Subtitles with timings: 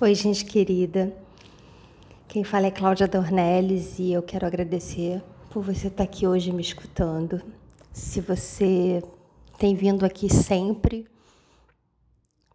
[0.00, 1.12] Oi, gente querida.
[2.28, 6.62] Quem fala é Cláudia Dornelles e eu quero agradecer por você estar aqui hoje me
[6.62, 7.42] escutando.
[7.92, 9.02] Se você
[9.58, 11.04] tem vindo aqui sempre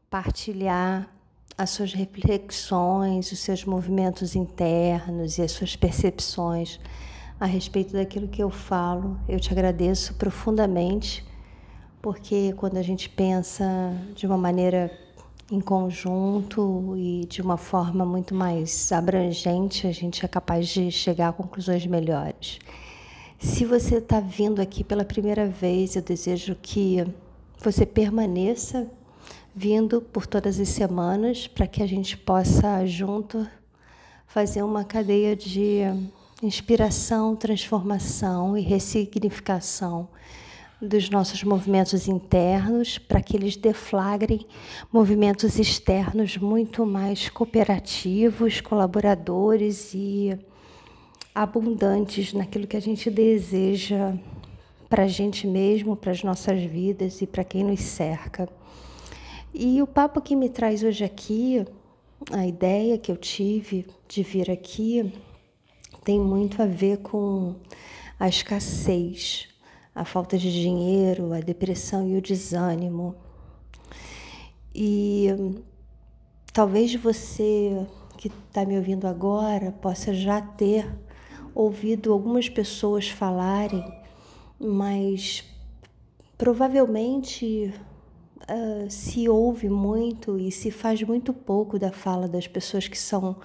[0.09, 1.13] partilhar
[1.57, 6.79] as suas reflexões, os seus movimentos internos e as suas percepções
[7.37, 11.25] a respeito daquilo que eu falo, eu te agradeço profundamente,
[12.01, 13.65] porque quando a gente pensa
[14.15, 14.89] de uma maneira
[15.51, 21.29] em conjunto e de uma forma muito mais abrangente, a gente é capaz de chegar
[21.29, 22.59] a conclusões melhores.
[23.39, 27.05] Se você está vindo aqui pela primeira vez, eu desejo que
[27.59, 28.89] você permaneça
[29.53, 33.45] vindo por todas as semanas para que a gente possa junto
[34.25, 35.81] fazer uma cadeia de
[36.41, 40.07] inspiração, transformação e ressignificação
[40.81, 44.45] dos nossos movimentos internos para que eles deflagrem
[44.91, 50.37] movimentos externos muito mais cooperativos, colaboradores e
[51.33, 54.13] abundantes naquilo que a gente deseja
[54.89, 58.47] para a gente mesmo, para as nossas vidas e para quem nos cerca.
[59.53, 61.65] E o papo que me traz hoje aqui,
[62.31, 65.11] a ideia que eu tive de vir aqui,
[66.03, 67.55] tem muito a ver com
[68.19, 69.52] a escassez
[69.93, 73.15] a falta de dinheiro, a depressão e o desânimo.
[74.73, 75.27] E
[76.51, 77.85] talvez você
[78.17, 80.89] que está me ouvindo agora possa já ter
[81.53, 83.85] ouvido algumas pessoas falarem,
[84.59, 85.43] mas
[86.37, 87.73] provavelmente
[88.43, 93.35] uh, se ouve muito e se faz muito pouco da fala das pessoas que são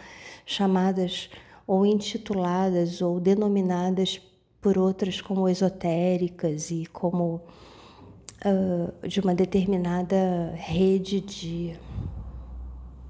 [0.47, 1.29] chamadas
[1.67, 4.19] ou intituladas ou denominadas
[4.61, 7.41] por outras como esotéricas e como
[8.45, 11.77] uh, de uma determinada rede de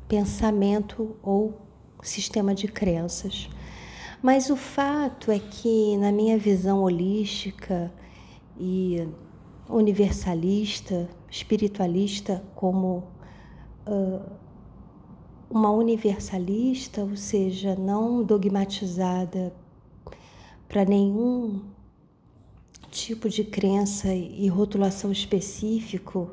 [0.06, 1.60] pensamento ou
[2.02, 3.48] sistema de crenças.
[4.22, 7.92] Mas o fato é que, na minha visão holística
[8.58, 9.08] e
[9.68, 13.05] universalista, espiritualista, como
[13.86, 14.23] uh,
[15.48, 19.52] uma universalista, ou seja, não dogmatizada
[20.68, 21.62] para nenhum
[22.90, 26.30] tipo de crença e rotulação específico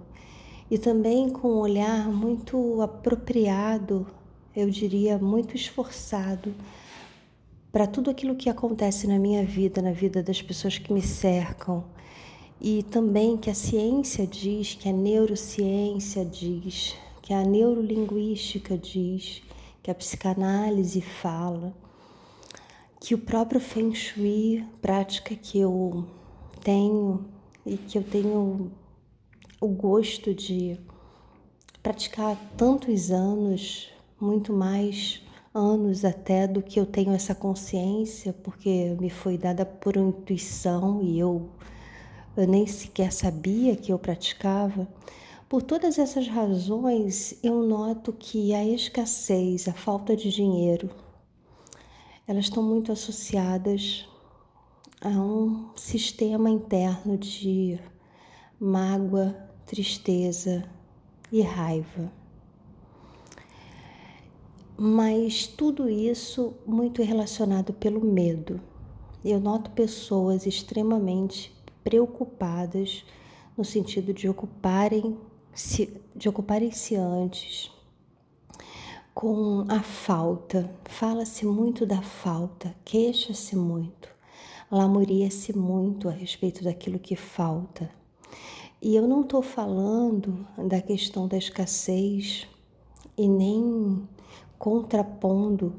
[0.70, 4.06] e também com um olhar muito apropriado,
[4.54, 6.54] eu diria muito esforçado
[7.72, 11.84] para tudo aquilo que acontece na minha vida, na vida das pessoas que me cercam.
[12.60, 19.44] E também que a ciência diz, que a neurociência diz, que a neurolinguística diz,
[19.84, 21.74] que a psicanálise fala
[23.06, 26.08] que o próprio Feng Shui, prática que eu
[26.64, 27.24] tenho
[27.64, 28.72] e que eu tenho
[29.62, 30.80] o gosto de
[31.84, 35.22] praticar tantos anos, muito mais
[35.54, 41.20] anos até do que eu tenho essa consciência, porque me foi dada por intuição e
[41.20, 41.48] eu,
[42.36, 44.88] eu nem sequer sabia que eu praticava.
[45.48, 51.05] Por todas essas razões, eu noto que a escassez, a falta de dinheiro,
[52.28, 54.08] elas estão muito associadas
[55.00, 57.80] a um sistema interno de
[58.60, 60.68] mágoa, tristeza
[61.32, 62.12] e raiva.
[64.78, 68.60] Mas tudo isso muito relacionado pelo medo.
[69.24, 73.06] Eu noto pessoas extremamente preocupadas
[73.56, 75.18] no sentido de ocuparem
[75.54, 77.75] se de ocuparem-se antes
[79.16, 80.70] com a falta.
[80.84, 84.10] Fala-se muito da falta, queixa-se muito,
[84.70, 87.90] lamoria-se muito a respeito daquilo que falta.
[88.82, 92.46] E eu não estou falando da questão da escassez
[93.18, 94.06] e nem
[94.60, 95.74] contrapondo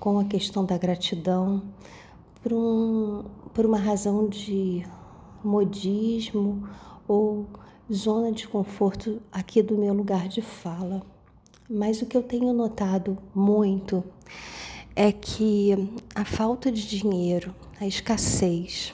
[0.00, 1.62] com a questão da gratidão
[2.42, 4.84] por, um, por uma razão de
[5.44, 6.68] modismo
[7.06, 7.46] ou
[7.92, 11.00] zona de conforto aqui do meu lugar de fala.
[11.70, 14.04] Mas o que eu tenho notado muito
[14.94, 15.70] é que
[16.14, 18.92] a falta de dinheiro, a escassez,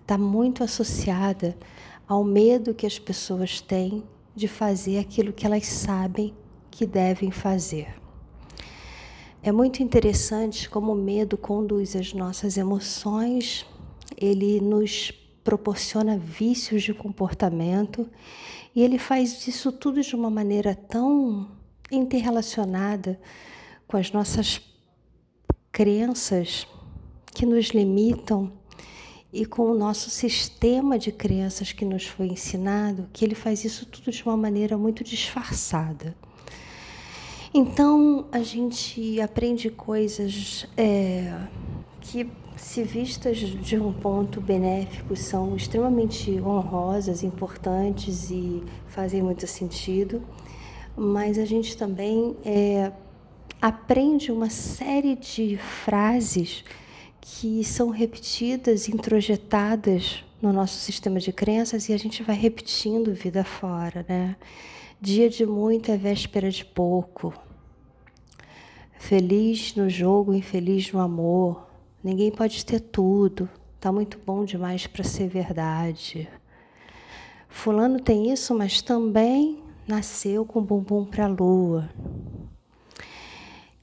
[0.00, 1.56] está muito associada
[2.06, 4.04] ao medo que as pessoas têm
[4.34, 6.34] de fazer aquilo que elas sabem
[6.70, 7.94] que devem fazer.
[9.42, 13.66] É muito interessante como o medo conduz as nossas emoções,
[14.16, 15.10] ele nos
[15.42, 18.08] proporciona vícios de comportamento
[18.74, 21.48] e ele faz isso tudo de uma maneira tão
[21.92, 23.20] interrelacionada
[23.86, 24.60] com as nossas
[25.70, 26.66] crenças
[27.32, 28.52] que nos limitam
[29.32, 33.86] e com o nosso sistema de crenças que nos foi ensinado, que ele faz isso
[33.86, 36.14] tudo de uma maneira muito disfarçada.
[37.54, 41.34] Então a gente aprende coisas é,
[42.00, 50.22] que, se vistas de um ponto benéfico, são extremamente honrosas, importantes e fazem muito sentido,
[50.96, 52.92] mas a gente também é,
[53.60, 56.64] aprende uma série de frases
[57.20, 63.44] que são repetidas, introjetadas no nosso sistema de crenças e a gente vai repetindo vida
[63.44, 64.36] fora, né?
[65.00, 67.32] Dia de muito é véspera de pouco.
[68.98, 71.68] Feliz no jogo, infeliz no amor.
[72.02, 73.48] Ninguém pode ter tudo.
[73.80, 76.28] Tá muito bom demais para ser verdade.
[77.48, 81.90] Fulano tem isso, mas também nasceu com bumbum para a lua.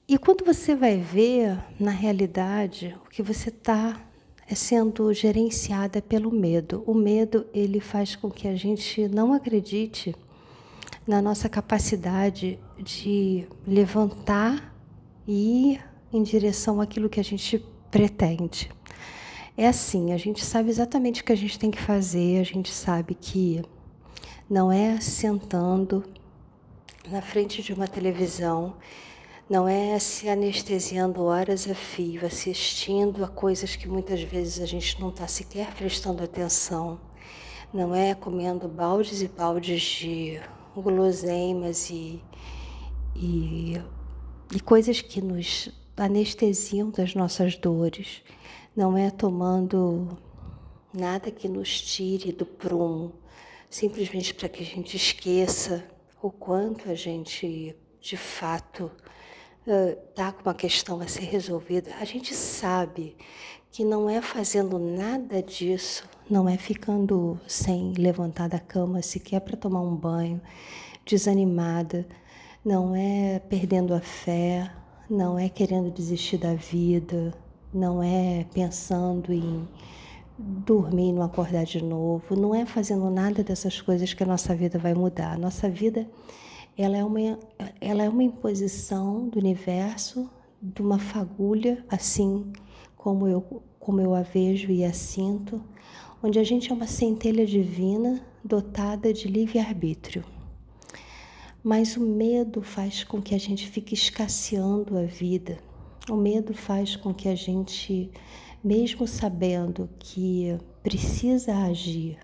[0.07, 3.99] E quando você vai ver, na realidade, o que você está
[4.47, 6.83] é sendo gerenciada pelo medo.
[6.87, 10.15] O medo ele faz com que a gente não acredite
[11.05, 14.75] na nossa capacidade de levantar
[15.27, 15.81] e ir
[16.11, 18.71] em direção àquilo que a gente pretende.
[19.55, 22.71] É assim, a gente sabe exatamente o que a gente tem que fazer, a gente
[22.71, 23.61] sabe que
[24.49, 26.03] não é sentando
[27.07, 28.75] na frente de uma televisão,
[29.47, 34.99] não é se anestesiando horas a fio, assistindo a coisas que muitas vezes a gente
[34.99, 36.99] não está sequer prestando atenção,
[37.71, 40.41] não é comendo baldes e baldes de
[40.75, 42.19] guloseimas e,
[43.15, 43.79] e,
[44.55, 48.23] e coisas que nos anestesiam das nossas dores.
[48.75, 50.17] Não é tomando
[50.93, 53.13] nada que nos tire do prumo,
[53.69, 55.83] simplesmente para que a gente esqueça
[56.21, 58.91] o quanto a gente de fato
[59.65, 61.93] está uh, com uma questão a ser resolvida.
[61.99, 63.15] A gente sabe
[63.71, 69.55] que não é fazendo nada disso, não é ficando sem levantar da cama sequer para
[69.55, 70.41] tomar um banho,
[71.05, 72.07] desanimada,
[72.65, 74.71] não é perdendo a fé,
[75.09, 77.33] não é querendo desistir da vida,
[77.73, 79.67] não é pensando em
[80.39, 84.79] dormir não acordar de novo, não é fazendo nada dessas coisas que a nossa vida
[84.79, 85.33] vai mudar.
[85.33, 86.09] A nossa vida
[86.77, 87.37] ela é uma,
[87.81, 90.29] ela é uma imposição do universo,
[90.61, 92.53] de uma fagulha, assim
[92.95, 95.61] como eu, como eu a vejo e a sinto,
[96.23, 100.23] onde a gente é uma centelha divina dotada de livre-arbítrio.
[101.61, 105.57] Mas o medo faz com que a gente fique escasseando a vida.
[106.09, 108.09] O medo faz com que a gente,
[108.63, 112.17] mesmo sabendo que precisa agir,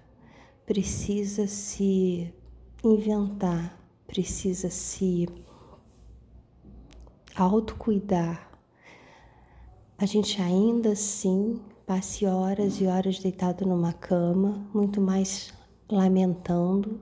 [0.65, 2.33] precisa se
[2.83, 5.27] inventar, precisa se
[7.35, 8.51] autocuidar,
[9.97, 15.53] a gente ainda assim passe horas e horas deitado numa cama, muito mais
[15.89, 16.99] lamentando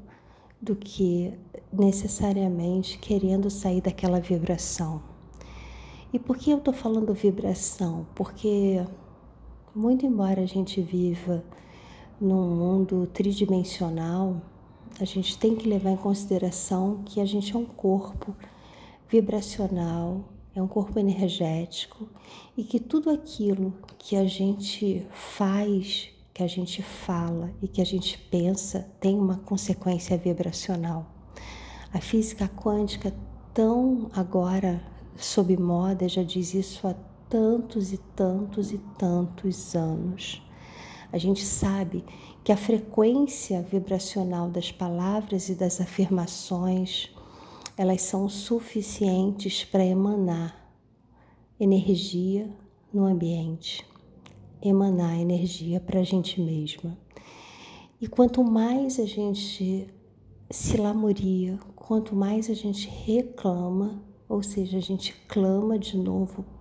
[0.62, 1.33] do que
[1.71, 5.01] necessariamente querendo sair daquela vibração.
[6.13, 8.06] E por que eu estou falando vibração?
[8.13, 8.86] Porque,
[9.75, 11.43] muito embora a gente viva
[12.19, 14.41] num mundo tridimensional,
[14.99, 18.35] a gente tem que levar em consideração que a gente é um corpo
[19.09, 20.23] vibracional,
[20.55, 22.07] é um corpo energético
[22.55, 27.85] e que tudo aquilo que a gente faz, que a gente fala e que a
[27.85, 31.07] gente pensa tem uma consequência vibracional.
[31.91, 33.13] A física quântica,
[33.53, 34.83] tão agora
[35.17, 36.95] sob moda, já diz isso há
[37.33, 40.39] tantos e tantos e tantos anos.
[41.11, 42.05] A gente sabe
[42.43, 47.09] que a frequência vibracional das palavras e das afirmações,
[47.75, 50.71] elas são suficientes para emanar
[51.59, 52.47] energia
[52.93, 53.83] no ambiente,
[54.61, 56.95] emanar energia para a gente mesma.
[57.99, 59.91] E quanto mais a gente
[60.51, 66.52] se lamoria, quanto mais a gente reclama, ou seja, a gente clama de novo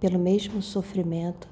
[0.00, 1.48] pelo mesmo sofrimento,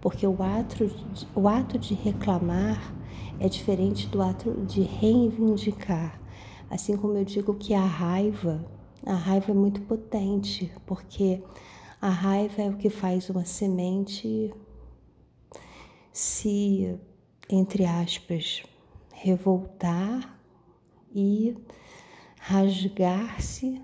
[0.00, 0.90] porque o ato,
[1.34, 2.94] o ato de reclamar
[3.38, 6.20] é diferente do ato de reivindicar.
[6.70, 8.64] Assim como eu digo que a raiva,
[9.04, 11.42] a raiva é muito potente, porque
[12.00, 14.52] a raiva é o que faz uma semente
[16.12, 16.98] se,
[17.48, 18.62] entre aspas,
[19.12, 20.38] revoltar
[21.14, 21.56] e
[22.40, 23.80] rasgar-se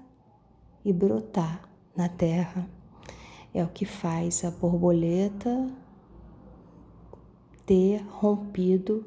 [0.85, 2.78] e brotar na terra.
[3.55, 5.69] É o que faz a borboleta
[7.67, 9.07] ter rompido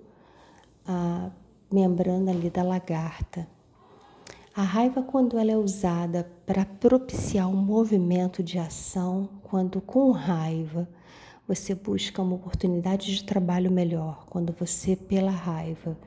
[0.86, 1.32] a
[1.72, 3.48] membrana ali da lagarta.
[4.54, 10.88] A raiva, quando ela é usada para propiciar um movimento de ação, quando com raiva
[11.48, 15.98] você busca uma oportunidade de trabalho melhor, quando você, pela raiva,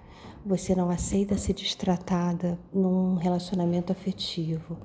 [0.45, 4.77] você não aceita ser destratada num relacionamento afetivo.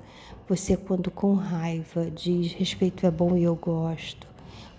[0.48, 4.26] Você, quando com raiva, diz respeito é bom e eu gosto.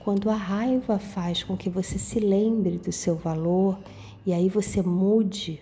[0.03, 3.77] Quando a raiva faz com que você se lembre do seu valor
[4.25, 5.61] e aí você mude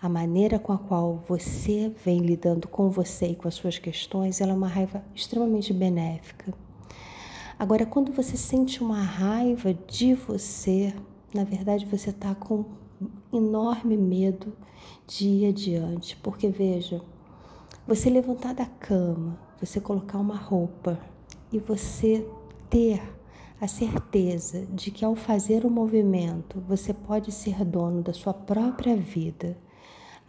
[0.00, 4.40] a maneira com a qual você vem lidando com você e com as suas questões,
[4.40, 6.54] ela é uma raiva extremamente benéfica.
[7.58, 10.94] Agora, quando você sente uma raiva de você,
[11.34, 12.64] na verdade você está com
[13.32, 14.52] enorme medo
[15.06, 17.02] de ir adiante, porque veja,
[17.86, 20.98] você levantar da cama, você colocar uma roupa
[21.52, 22.26] e você
[22.70, 23.02] ter
[23.60, 28.96] a certeza de que ao fazer o movimento você pode ser dono da sua própria
[28.96, 29.56] vida,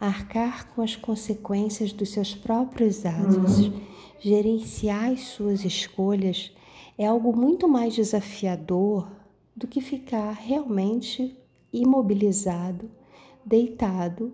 [0.00, 3.80] arcar com as consequências dos seus próprios atos, uhum.
[4.20, 6.52] gerenciar as suas escolhas,
[6.96, 9.08] é algo muito mais desafiador
[9.56, 11.36] do que ficar realmente
[11.82, 12.90] imobilizado,
[13.44, 14.32] deitado,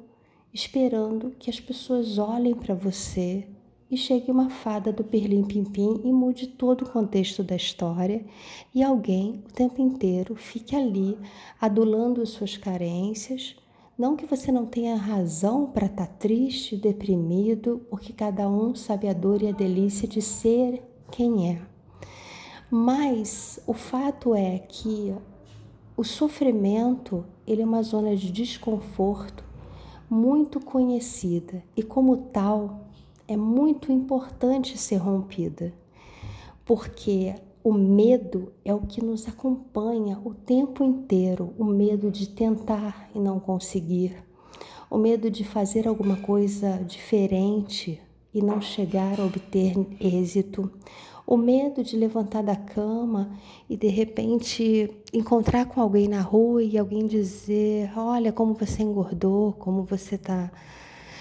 [0.53, 3.47] esperando que as pessoas olhem para você
[3.91, 8.25] e chegue uma fada do Perlim Pimpim e mude todo o contexto da história
[8.75, 11.19] e alguém o tempo inteiro fique ali
[11.61, 13.57] adulando suas carências.
[13.99, 19.09] Não que você não tenha razão para estar tá triste, deprimido, porque cada um sabe
[19.09, 21.61] a dor e a delícia de ser quem é.
[22.71, 25.13] Mas o fato é que
[26.01, 29.45] o sofrimento, ele é uma zona de desconforto
[30.09, 32.87] muito conhecida e como tal
[33.29, 35.75] é muito importante ser rompida.
[36.65, 43.11] Porque o medo é o que nos acompanha o tempo inteiro, o medo de tentar
[43.15, 44.25] e não conseguir,
[44.89, 48.01] o medo de fazer alguma coisa diferente
[48.33, 50.73] e não chegar a obter êxito,
[51.27, 53.31] o medo de levantar da cama
[53.69, 59.53] e de repente encontrar com alguém na rua e alguém dizer: Olha como você engordou,
[59.53, 60.51] como você está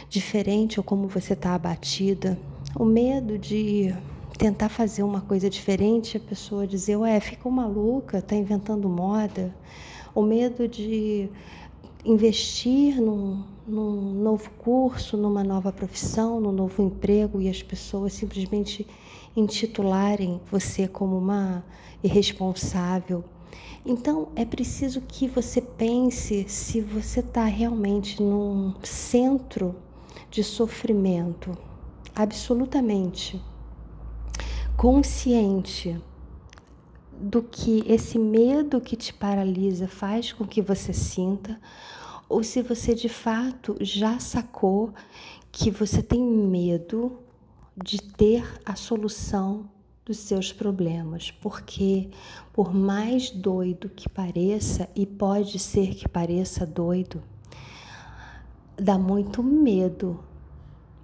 [0.10, 2.38] diferente ou como você está abatida.
[2.76, 3.94] O medo de
[4.38, 9.54] tentar fazer uma coisa diferente, a pessoa dizer: Ué, ficou maluca, está inventando moda.
[10.16, 11.30] O medo de
[12.04, 18.88] investir num, num novo curso, numa nova profissão, num novo emprego e as pessoas simplesmente
[19.40, 21.64] intitularem você como uma
[22.04, 23.24] irresponsável.
[23.86, 29.76] Então é preciso que você pense se você está realmente num centro
[30.30, 31.58] de sofrimento,
[32.16, 33.42] absolutamente
[34.76, 36.00] consciente
[37.12, 41.60] do que esse medo que te paralisa faz com que você sinta,
[42.30, 44.94] ou se você de fato já sacou
[45.52, 47.20] que você tem medo
[47.84, 49.70] de ter a solução
[50.06, 52.10] dos seus problemas, porque
[52.52, 57.22] por mais doido que pareça, e pode ser que pareça doido,
[58.76, 60.20] dá muito medo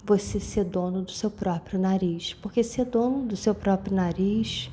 [0.04, 4.70] você ser dono do seu próprio nariz, porque ser dono do seu próprio nariz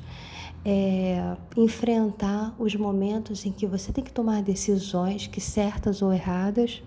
[0.64, 6.82] é enfrentar os momentos em que você tem que tomar decisões que certas ou erradas,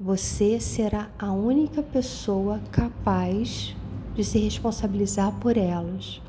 [0.00, 3.76] você será a única pessoa capaz
[4.14, 6.20] de se responsabilizar por elas.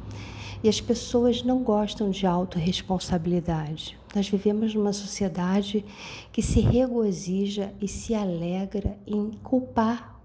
[0.63, 3.97] E as pessoas não gostam de autorresponsabilidade.
[4.15, 5.83] Nós vivemos numa sociedade
[6.31, 10.19] que se regozija e se alegra em culpar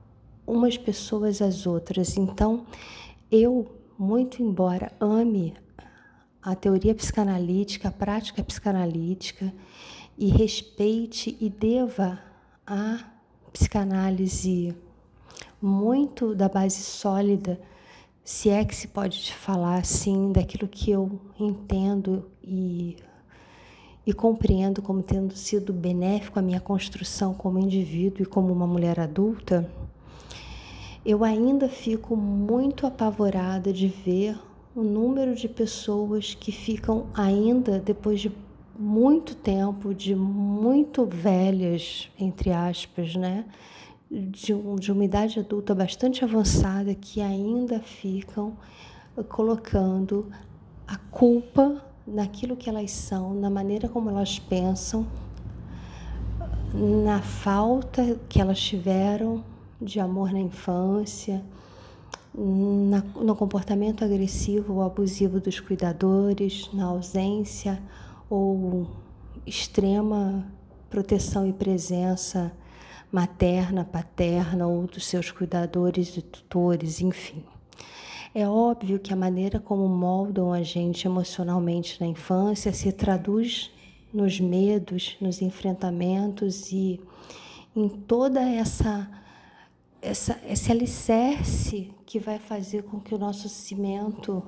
[0.47, 2.17] umas pessoas às outras.
[2.17, 2.67] Então,
[3.31, 3.67] eu,
[3.99, 5.55] muito embora ame
[6.43, 9.53] a teoria psicanalítica, a prática psicanalítica,
[10.17, 12.19] e respeite e deva
[12.67, 13.01] a
[13.53, 14.75] psicanálise
[15.61, 17.61] muito da base sólida,
[18.25, 22.97] se é que se pode te falar assim, daquilo que eu entendo e,
[24.07, 29.01] e compreendo como tendo sido benéfico à minha construção como indivíduo e como uma mulher
[29.01, 29.71] adulta,
[31.05, 34.39] eu ainda fico muito apavorada de ver
[34.77, 38.31] o número de pessoas que ficam ainda depois de
[38.79, 43.45] muito tempo, de muito velhas, entre aspas, né?
[44.11, 48.57] De, um, de uma idade adulta bastante avançada que ainda ficam
[49.29, 50.31] colocando
[50.87, 55.07] a culpa naquilo que elas são, na maneira como elas pensam,
[56.73, 59.45] na falta que elas tiveram
[59.81, 61.45] de amor na infância,
[62.35, 67.83] na, no comportamento agressivo ou abusivo dos cuidadores, na ausência
[68.31, 68.87] ou
[69.47, 70.47] extrema
[70.89, 72.53] proteção e presença
[73.11, 77.43] materna, paterna ou dos seus cuidadores e tutores, enfim.
[78.35, 83.71] É óbvio que a maneira como moldam a gente emocionalmente na infância se traduz
[84.13, 87.01] nos medos, nos enfrentamentos e,
[87.75, 89.11] em toda essa,
[90.01, 94.43] essa esse alicerce que vai fazer com que o nosso cimento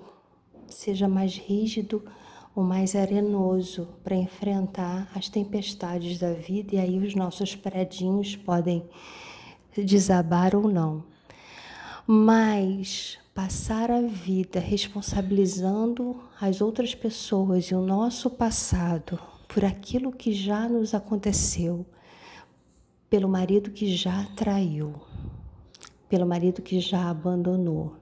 [0.69, 2.03] seja mais rígido
[2.61, 8.85] ou mais arenoso para enfrentar as tempestades da vida e aí os nossos predinhos podem
[9.75, 11.03] desabar ou não.
[12.07, 20.33] Mas passar a vida responsabilizando as outras pessoas e o nosso passado por aquilo que
[20.35, 21.87] já nos aconteceu,
[23.09, 24.95] pelo marido que já traiu,
[26.11, 27.97] pelo marido que já abandonou,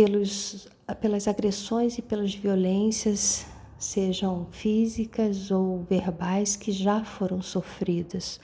[0.00, 0.66] pelos,
[0.98, 3.44] pelas agressões e pelas violências,
[3.78, 8.40] sejam físicas ou verbais, que já foram sofridas.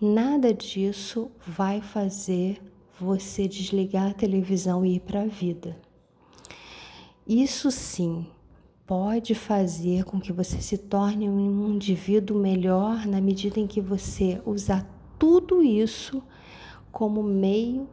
[0.00, 2.58] Nada disso vai fazer
[2.98, 5.78] você desligar a televisão e ir para a vida.
[7.26, 8.26] Isso sim
[8.86, 14.40] pode fazer com que você se torne um indivíduo melhor na medida em que você
[14.46, 16.22] usar tudo isso
[16.90, 17.86] como meio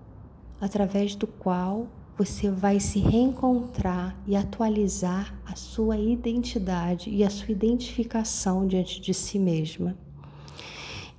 [0.61, 7.51] através do qual você vai se reencontrar e atualizar a sua identidade e a sua
[7.51, 9.97] identificação diante de si mesma.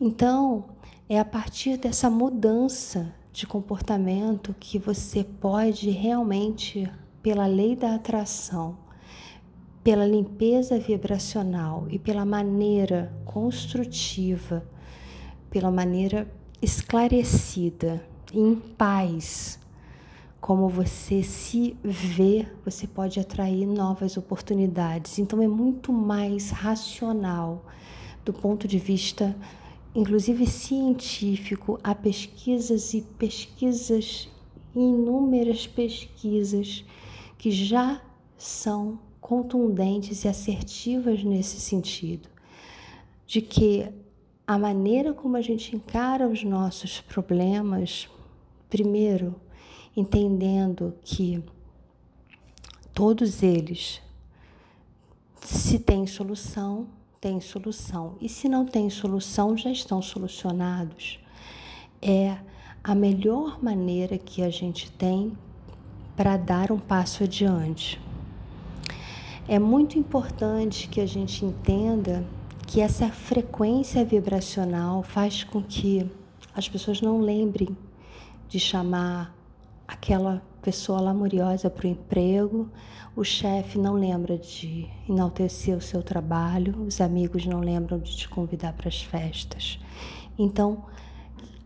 [0.01, 0.65] Então,
[1.09, 6.91] é a partir dessa mudança de comportamento que você pode realmente,
[7.23, 8.79] pela lei da atração,
[9.85, 14.67] pela limpeza vibracional e pela maneira construtiva,
[15.51, 16.27] pela maneira
[16.61, 19.59] esclarecida, em paz,
[20.41, 25.19] como você se vê, você pode atrair novas oportunidades.
[25.19, 27.65] Então é muito mais racional
[28.25, 29.37] do ponto de vista,
[29.95, 31.79] inclusive científico.
[31.83, 34.29] Há pesquisas e pesquisas,
[34.75, 36.85] inúmeras pesquisas
[37.39, 38.01] que já
[38.37, 42.29] são contundentes e assertivas nesse sentido,
[43.27, 43.89] de que
[44.47, 48.09] a maneira como a gente encara os nossos problemas,
[48.71, 49.35] primeiro,
[49.97, 51.43] entendendo que
[52.93, 54.03] todos eles,
[55.41, 56.87] se tem solução,
[57.21, 61.19] tem solução, e se não tem solução, já estão solucionados.
[62.01, 62.37] É
[62.85, 65.37] a melhor maneira que a gente tem
[66.17, 68.01] para dar um passo adiante.
[69.49, 72.25] É muito importante que a gente entenda
[72.67, 76.11] que essa frequência vibracional faz com que
[76.55, 77.77] as pessoas não lembrem
[78.49, 79.36] de chamar
[79.87, 82.71] aquela pessoa lamuriosa para o emprego,
[83.15, 88.29] o chefe não lembra de enaltecer o seu trabalho, os amigos não lembram de te
[88.29, 89.79] convidar para as festas.
[90.39, 90.85] Então,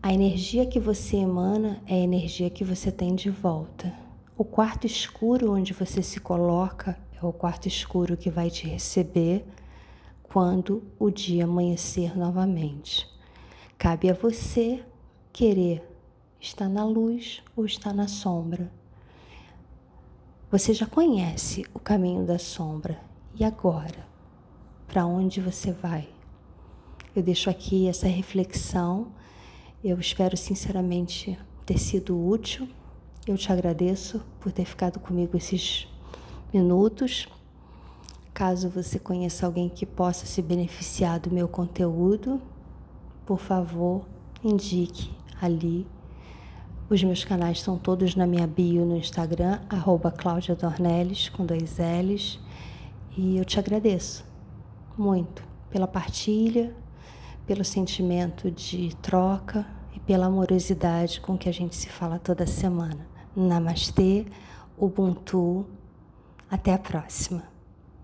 [0.01, 3.93] a energia que você emana é a energia que você tem de volta.
[4.37, 9.45] O quarto escuro onde você se coloca é o quarto escuro que vai te receber
[10.23, 13.07] quando o dia amanhecer novamente.
[13.77, 14.83] Cabe a você
[15.33, 15.90] querer
[16.41, 18.71] estar na luz ou estar na sombra.
[20.49, 22.99] Você já conhece o caminho da sombra.
[23.39, 24.05] E agora?
[24.87, 26.09] Para onde você vai?
[27.15, 29.13] Eu deixo aqui essa reflexão.
[29.83, 32.67] Eu espero sinceramente ter sido útil.
[33.27, 35.87] Eu te agradeço por ter ficado comigo esses
[36.51, 37.29] minutos.
[38.33, 42.41] Caso você conheça alguém que possa se beneficiar do meu conteúdo,
[43.25, 44.05] por favor,
[44.43, 45.85] indique ali.
[46.91, 51.77] Os meus canais estão todos na minha bio no Instagram, arroba Cláudia Dornelles, com dois
[51.79, 52.37] L's.
[53.15, 54.25] E eu te agradeço
[54.97, 56.75] muito pela partilha,
[57.47, 63.07] pelo sentimento de troca e pela amorosidade com que a gente se fala toda semana.
[63.33, 64.25] Namastê,
[64.77, 65.65] Ubuntu
[66.49, 67.50] até a próxima.